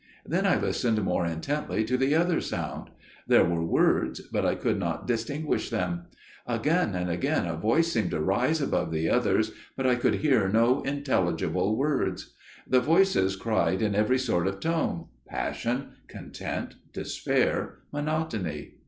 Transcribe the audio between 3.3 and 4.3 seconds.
were words,